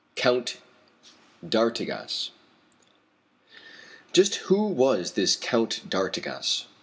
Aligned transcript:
COUNT 0.15 0.57
D'ARTIGAS. 1.47 2.31
Just 4.13 4.35
who 4.49 4.63
was 4.65 5.11
this 5.11 5.35
Count 5.35 5.87
d'Artigas? 5.87 6.65